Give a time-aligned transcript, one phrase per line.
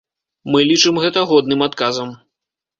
[0.55, 2.19] Мы лічым гэта годным адказам.